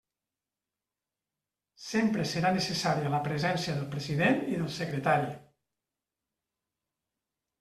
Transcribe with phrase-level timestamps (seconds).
[1.87, 5.35] Sempre serà necessària la presència del president i del secretari.